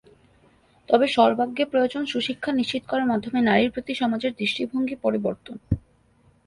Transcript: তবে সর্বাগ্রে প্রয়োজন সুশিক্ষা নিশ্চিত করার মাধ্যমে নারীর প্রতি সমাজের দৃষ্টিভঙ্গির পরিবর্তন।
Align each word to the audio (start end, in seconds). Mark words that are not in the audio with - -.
তবে 0.89 1.05
সর্বাগ্রে 1.07 1.63
প্রয়োজন 1.65 2.03
সুশিক্ষা 2.05 2.51
নিশ্চিত 2.51 2.83
করার 2.87 3.05
মাধ্যমে 3.05 3.39
নারীর 3.41 3.73
প্রতি 3.73 3.93
সমাজের 3.95 4.31
দৃষ্টিভঙ্গির 4.37 4.99
পরিবর্তন। 5.01 5.57